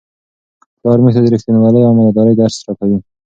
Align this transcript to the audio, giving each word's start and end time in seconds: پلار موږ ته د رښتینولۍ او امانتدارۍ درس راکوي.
پلار 0.79 0.97
موږ 1.03 1.11
ته 1.15 1.19
د 1.23 1.27
رښتینولۍ 1.33 1.81
او 1.83 1.91
امانتدارۍ 1.93 2.33
درس 2.37 2.55
راکوي. 2.65 2.97